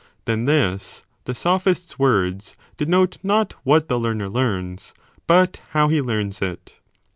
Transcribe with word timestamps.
Then 0.25 0.47
his 0.47 1.03
(the 1.25 1.35
sophist 1.35 1.91
s) 1.91 1.99
words 1.99 2.55
denote 2.75 3.19
not 3.21 3.53
what 3.63 3.87
the 3.87 3.99
learner 3.99 4.29
learns 4.29 4.95
but 5.27 5.61
how 5.73 5.89
he 5.89 6.01
learns 6.01 6.41
it. 6.41 6.79